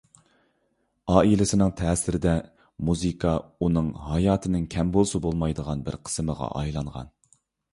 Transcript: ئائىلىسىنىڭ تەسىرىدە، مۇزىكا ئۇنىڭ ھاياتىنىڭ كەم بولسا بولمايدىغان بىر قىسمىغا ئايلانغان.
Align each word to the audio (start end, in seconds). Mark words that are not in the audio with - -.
ئائىلىسىنىڭ 1.15 1.73
تەسىرىدە، 1.81 2.33
مۇزىكا 2.87 3.35
ئۇنىڭ 3.67 3.91
ھاياتىنىڭ 4.07 4.67
كەم 4.77 4.95
بولسا 4.97 5.23
بولمايدىغان 5.27 5.85
بىر 5.91 5.99
قىسمىغا 6.11 6.49
ئايلانغان. 6.63 7.17